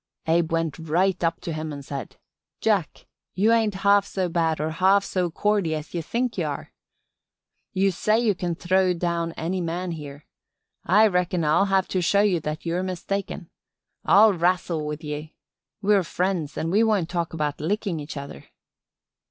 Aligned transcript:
Abe 0.27 0.51
went 0.51 0.79
right 0.79 1.23
up 1.23 1.41
to 1.41 1.53
him 1.53 1.71
an' 1.71 1.83
said: 1.83 2.17
"'Jack, 2.59 3.05
you 3.35 3.51
ain't 3.51 3.75
half 3.85 4.03
so 4.03 4.29
bad 4.29 4.59
or 4.59 4.71
half 4.71 5.05
so 5.05 5.29
cordy 5.29 5.75
as 5.75 5.93
ye 5.93 6.01
think 6.01 6.39
ye 6.39 6.43
are. 6.43 6.73
You 7.73 7.91
say 7.91 8.19
you 8.19 8.33
can 8.33 8.55
throw 8.55 8.95
down 8.95 9.31
any 9.33 9.61
man 9.61 9.91
here. 9.91 10.25
I 10.83 11.05
reckon 11.05 11.43
I'll 11.45 11.65
have 11.65 11.87
to 11.89 12.01
show 12.01 12.21
ye 12.21 12.39
that 12.39 12.65
you're 12.65 12.81
mistaken. 12.81 13.51
I'll 14.03 14.33
rassle 14.33 14.87
with 14.87 15.03
ye. 15.03 15.35
We're 15.83 16.01
friends 16.01 16.57
an' 16.57 16.71
we 16.71 16.83
won't 16.83 17.07
talk 17.07 17.33
about 17.33 17.61
lickin' 17.61 17.99
each 17.99 18.17
other. 18.17 18.45